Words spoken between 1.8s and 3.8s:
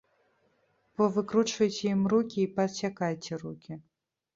ім рукі і паадсякайце рукі.